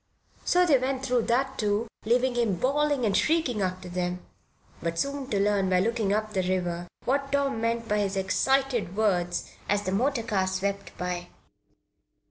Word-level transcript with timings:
So 0.43 0.65
they 0.65 0.79
went 0.79 1.05
through 1.05 1.27
that, 1.27 1.59
too, 1.59 1.87
leaving 2.05 2.33
him 2.33 2.55
bawling 2.55 3.05
and 3.05 3.15
shrieking 3.15 3.61
after 3.61 3.87
them, 3.87 4.25
but 4.81 4.97
soon 4.97 5.29
to 5.29 5.39
learn 5.39 5.69
by 5.69 5.79
looking 5.79 6.11
up 6.11 6.33
the 6.33 6.41
river 6.41 6.87
what 7.05 7.31
Tom 7.31 7.61
meant 7.61 7.87
by 7.87 7.99
his 7.99 8.17
excited 8.17 8.95
words 8.97 9.51
as 9.69 9.83
the 9.83 9.91
motor 9.91 10.23
car 10.23 10.47
swept 10.47 10.97
by. 10.97 11.27